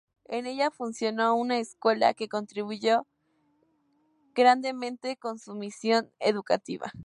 [0.25, 3.05] En ella funcionó una escuela que contribuyó
[4.33, 6.91] grandemente con su misión educativa.